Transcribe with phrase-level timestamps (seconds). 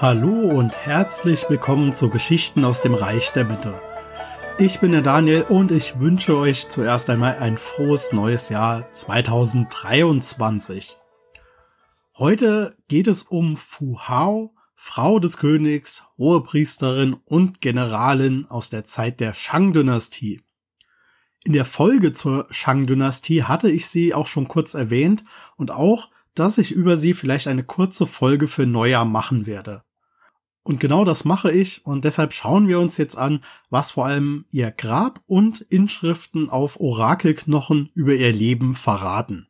[0.00, 3.82] Hallo und herzlich willkommen zu Geschichten aus dem Reich der Mitte.
[4.56, 10.96] Ich bin der Daniel und ich wünsche euch zuerst einmal ein frohes neues Jahr 2023.
[12.16, 19.18] Heute geht es um Fu Hao, Frau des Königs, Hohepriesterin und Generalin aus der Zeit
[19.18, 20.42] der Shang-Dynastie.
[21.42, 25.24] In der Folge zur Shang-Dynastie hatte ich sie auch schon kurz erwähnt
[25.56, 29.82] und auch, dass ich über sie vielleicht eine kurze Folge für Neujahr machen werde.
[30.68, 34.44] Und genau das mache ich und deshalb schauen wir uns jetzt an, was vor allem
[34.50, 39.48] ihr Grab und Inschriften auf Orakelknochen über ihr Leben verraten.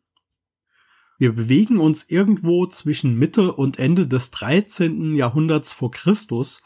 [1.19, 5.16] Wir bewegen uns irgendwo zwischen Mitte und Ende des 13.
[5.16, 6.62] Jahrhunderts vor Christus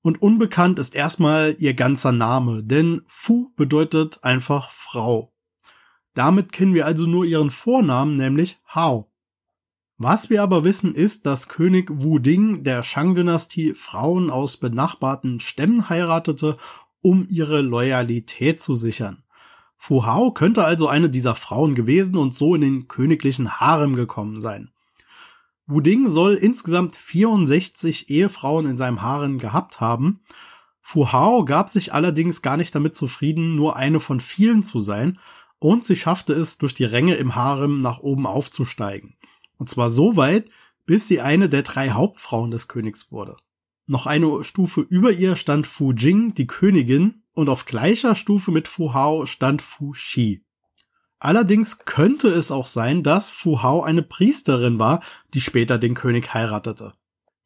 [0.00, 5.34] und unbekannt ist erstmal ihr ganzer Name, denn Fu bedeutet einfach Frau.
[6.14, 9.13] Damit kennen wir also nur ihren Vornamen, nämlich Hao.
[10.06, 15.88] Was wir aber wissen ist, dass König Wu Ding der Shang-Dynastie Frauen aus benachbarten Stämmen
[15.88, 16.58] heiratete,
[17.00, 19.22] um ihre Loyalität zu sichern.
[19.78, 24.42] Fu Hao könnte also eine dieser Frauen gewesen und so in den königlichen Harem gekommen
[24.42, 24.70] sein.
[25.66, 30.20] Wu Ding soll insgesamt 64 Ehefrauen in seinem Harem gehabt haben.
[30.82, 35.18] Fu Hao gab sich allerdings gar nicht damit zufrieden, nur eine von vielen zu sein,
[35.60, 39.16] und sie schaffte es, durch die Ränge im Harem nach oben aufzusteigen.
[39.64, 40.50] Und zwar so weit,
[40.84, 43.38] bis sie eine der drei Hauptfrauen des Königs wurde.
[43.86, 48.68] Noch eine Stufe über ihr stand Fu Jing, die Königin, und auf gleicher Stufe mit
[48.68, 50.44] Fu Hao stand Fu Xi.
[51.18, 56.34] Allerdings könnte es auch sein, dass Fu Hao eine Priesterin war, die später den König
[56.34, 56.92] heiratete.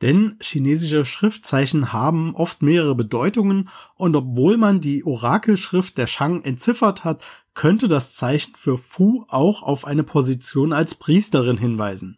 [0.03, 7.05] Denn chinesische Schriftzeichen haben oft mehrere Bedeutungen und obwohl man die Orakelschrift der Shang entziffert
[7.05, 7.23] hat,
[7.59, 12.17] könnte das Zeichen für Fu auch auf eine Position als Priesterin hinweisen.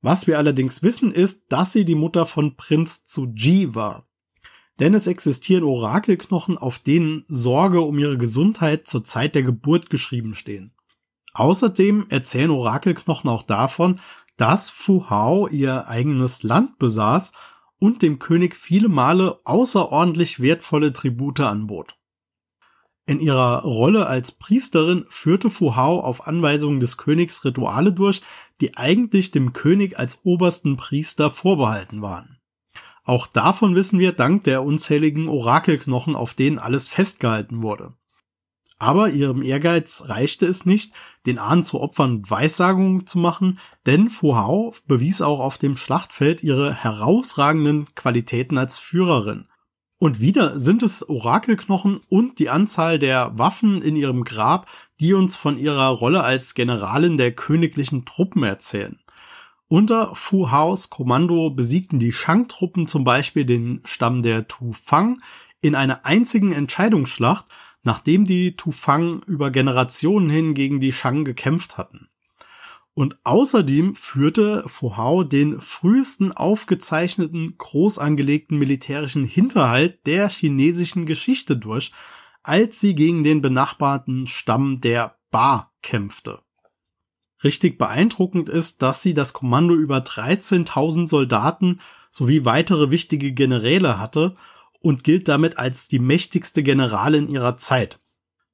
[0.00, 4.06] Was wir allerdings wissen ist, dass sie die Mutter von Prinz Tzu-Ji war.
[4.78, 10.34] Denn es existieren Orakelknochen, auf denen Sorge um ihre Gesundheit zur Zeit der Geburt geschrieben
[10.34, 10.72] stehen.
[11.34, 13.98] Außerdem erzählen Orakelknochen auch davon,
[14.36, 17.32] dass Fu Hao ihr eigenes Land besaß
[17.80, 21.97] und dem König viele Male außerordentlich wertvolle Tribute anbot.
[23.08, 28.20] In ihrer Rolle als Priesterin führte Fu Hao auf Anweisung des Königs Rituale durch,
[28.60, 32.36] die eigentlich dem König als obersten Priester vorbehalten waren.
[33.04, 37.94] Auch davon wissen wir dank der unzähligen Orakelknochen, auf denen alles festgehalten wurde.
[38.78, 40.92] Aber ihrem Ehrgeiz reichte es nicht,
[41.24, 46.42] den Ahnen zu Opfern Weissagungen zu machen, denn Fu Hao bewies auch auf dem Schlachtfeld
[46.44, 49.48] ihre herausragenden Qualitäten als Führerin.
[49.98, 54.70] Und wieder sind es Orakelknochen und die Anzahl der Waffen in ihrem Grab,
[55.00, 59.00] die uns von ihrer Rolle als Generalin der königlichen Truppen erzählen.
[59.66, 65.18] Unter Fu Haos Kommando besiegten die Shang-Truppen zum Beispiel den Stamm der Tu Fang
[65.60, 67.46] in einer einzigen Entscheidungsschlacht,
[67.82, 72.08] nachdem die Tu Fang über Generationen hin gegen die Shang gekämpft hatten.
[72.98, 81.56] Und außerdem führte Fu Hao den frühesten aufgezeichneten groß angelegten militärischen Hinterhalt der chinesischen Geschichte
[81.56, 81.92] durch,
[82.42, 86.40] als sie gegen den benachbarten Stamm der Ba kämpfte.
[87.44, 94.34] Richtig beeindruckend ist, dass sie das Kommando über 13.000 Soldaten sowie weitere wichtige Generäle hatte
[94.80, 98.00] und gilt damit als die mächtigste Generalin ihrer Zeit.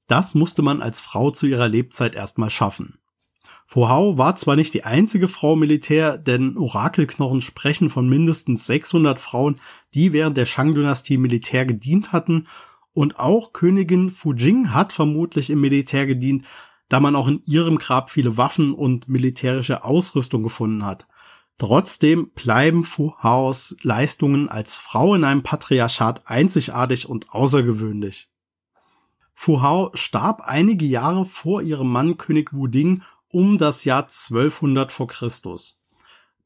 [0.07, 2.99] Das musste man als Frau zu ihrer Lebzeit erstmal schaffen.
[3.75, 9.61] Hao war zwar nicht die einzige Frau Militär, denn Orakelknochen sprechen von mindestens 600 Frauen,
[9.95, 12.47] die während der Shang-Dynastie Militär gedient hatten,
[12.93, 16.45] und auch Königin Fujing hat vermutlich im Militär gedient,
[16.89, 21.09] da man auch in ihrem Grab viele Waffen und militärische Ausrüstung gefunden hat.
[21.59, 28.29] Trotzdem bleiben Fu Haos Leistungen als Frau in einem Patriarchat einzigartig und außergewöhnlich.
[29.35, 33.03] Fu Hao starb einige Jahre vor ihrem Mann König Wu Ding
[33.35, 35.83] um das Jahr 1200 vor Christus.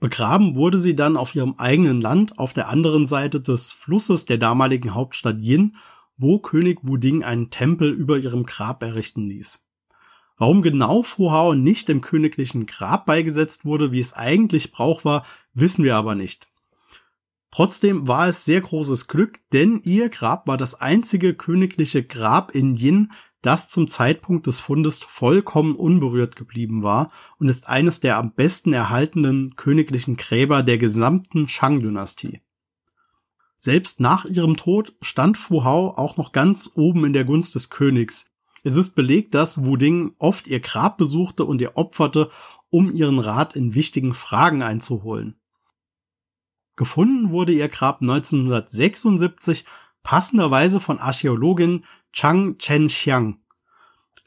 [0.00, 4.38] Begraben wurde sie dann auf ihrem eigenen Land auf der anderen Seite des Flusses der
[4.38, 5.76] damaligen Hauptstadt Yin,
[6.16, 9.62] wo König Wuding einen Tempel über ihrem Grab errichten ließ.
[10.38, 15.26] Warum genau Fu Hao nicht im königlichen Grab beigesetzt wurde, wie es eigentlich Brauch war,
[15.52, 16.48] wissen wir aber nicht.
[17.50, 22.76] Trotzdem war es sehr großes Glück, denn ihr Grab war das einzige königliche Grab in
[22.76, 23.12] Yin,
[23.42, 28.72] das zum Zeitpunkt des Fundes vollkommen unberührt geblieben war und ist eines der am besten
[28.72, 32.40] erhaltenen königlichen Gräber der gesamten Shang-Dynastie.
[33.58, 37.70] Selbst nach ihrem Tod stand Fu Hao auch noch ganz oben in der Gunst des
[37.70, 38.30] Königs.
[38.64, 42.30] Es ist belegt, dass Wu Ding oft ihr Grab besuchte und ihr opferte,
[42.70, 45.36] um ihren Rat in wichtigen Fragen einzuholen.
[46.76, 49.64] Gefunden wurde ihr Grab 1976
[50.04, 53.38] passenderweise von Archäologin Chang Chen-Xiang.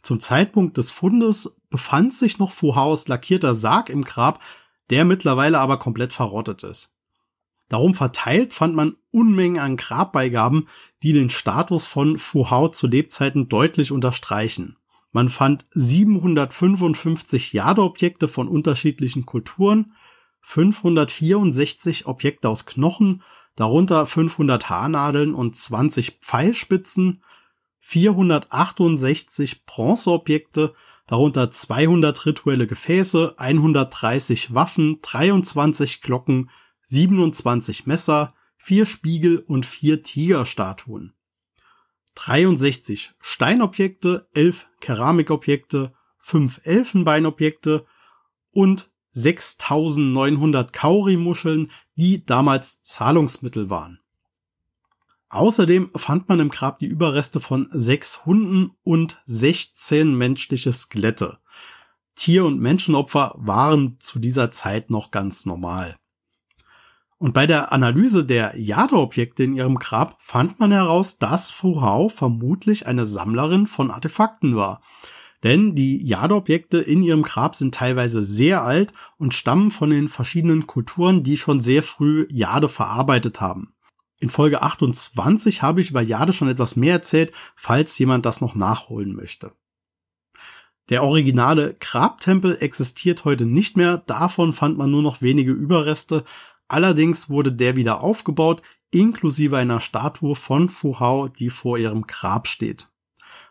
[0.02, 4.42] Zum Zeitpunkt des Fundes befand sich noch Fu Haos lackierter Sarg im Grab,
[4.90, 6.92] der mittlerweile aber komplett verrottet ist.
[7.70, 10.68] Darum verteilt fand man Unmengen an Grabbeigaben,
[11.04, 14.76] die den Status von Fu Hao zu Lebzeiten deutlich unterstreichen.
[15.14, 19.94] Man fand 755 Jadeobjekte von unterschiedlichen Kulturen,
[20.42, 23.22] 564 Objekte aus Knochen,
[23.56, 27.24] darunter 500 Haarnadeln und 20 Pfeilspitzen,
[27.82, 30.74] 468 Bronzeobjekte,
[31.08, 36.50] darunter 200 rituelle Gefäße, 130 Waffen, 23 Glocken,
[36.86, 41.14] 27 Messer, 4 Spiegel und 4 Tigerstatuen.
[42.16, 47.86] 63 Steinobjekte, 11 Keramikobjekte, 5 Elfenbeinobjekte
[48.52, 54.01] und 6900 Kaurimuscheln, die damals Zahlungsmittel waren.
[55.32, 61.38] Außerdem fand man im Grab die Überreste von sechs Hunden und 16 menschliche Skelette.
[62.16, 65.96] Tier- und Menschenopfer waren zu dieser Zeit noch ganz normal.
[67.18, 72.10] Und bei der Analyse der Jade-Objekte in ihrem Grab fand man heraus, dass Fu Hao
[72.10, 74.82] vermutlich eine Sammlerin von Artefakten war.
[75.44, 80.68] Denn die Jade-Objekte in ihrem Grab sind teilweise sehr alt und stammen von den verschiedenen
[80.68, 83.74] Kulturen, die schon sehr früh Jade verarbeitet haben.
[84.22, 88.56] In Folge 28 habe ich über Jade schon etwas mehr erzählt, falls jemand das noch
[88.56, 89.52] nachholen möchte.
[90.90, 96.24] Der originale Grabtempel existiert heute nicht mehr, davon fand man nur noch wenige Überreste,
[96.72, 102.48] Allerdings wurde der wieder aufgebaut, inklusive einer Statue von Fu Hao, die vor ihrem Grab
[102.48, 102.88] steht.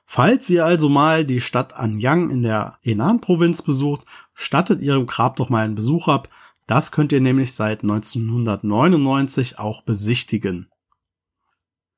[0.07, 5.51] Falls ihr also mal die Stadt Anyang in der Henan-Provinz besucht, stattet ihrem Grab doch
[5.51, 6.31] mal einen Besuch ab.
[6.71, 10.71] Das könnt ihr nämlich seit 1999 auch besichtigen.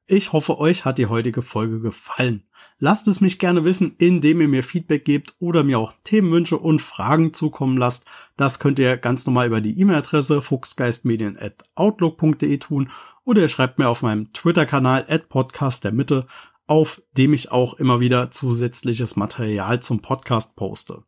[0.07, 2.49] Ich hoffe, euch hat die heutige Folge gefallen.
[2.79, 6.81] Lasst es mich gerne wissen, indem ihr mir Feedback gebt oder mir auch Themenwünsche und
[6.81, 8.07] Fragen zukommen lasst.
[8.39, 12.89] Das könnt ihr ganz normal über die E-Mail-Adresse fuchsgeistmedien.outlook.de tun
[13.25, 16.27] oder ihr schreibt mir auf meinem Twitter-Kanal at Podcast der Mitte,
[16.67, 21.03] auf dem ich auch immer wieder zusätzliches Material zum Podcast poste.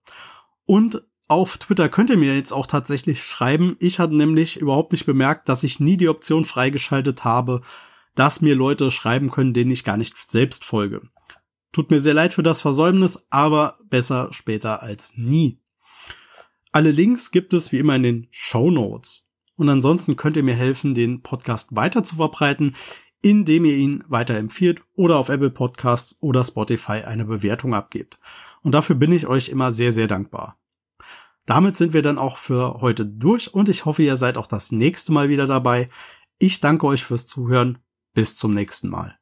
[0.67, 3.77] Und auf Twitter könnt ihr mir jetzt auch tatsächlich schreiben.
[3.81, 7.63] Ich hatte nämlich überhaupt nicht bemerkt, dass ich nie die Option freigeschaltet habe,
[8.15, 11.03] dass mir Leute schreiben können, denen ich gar nicht selbst folge.
[11.73, 15.59] Tut mir sehr leid für das Versäumnis, aber besser später als nie.
[16.71, 19.29] Alle Links gibt es wie immer in den Show Notes.
[19.57, 22.77] Und ansonsten könnt ihr mir helfen, den Podcast weiter zu verbreiten,
[23.23, 28.19] indem ihr ihn weiterempfiehlt oder auf Apple Podcasts oder Spotify eine Bewertung abgebt.
[28.63, 30.59] Und dafür bin ich euch immer sehr, sehr dankbar.
[31.47, 34.73] Damit sind wir dann auch für heute durch und ich hoffe, ihr seid auch das
[34.73, 35.91] nächste Mal wieder dabei.
[36.39, 37.79] Ich danke euch fürs Zuhören.
[38.15, 39.19] Bis zum nächsten Mal.